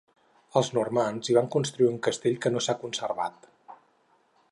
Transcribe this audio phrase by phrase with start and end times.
[0.59, 3.47] Els normands hi van construir un castell, que no s'ha conservat.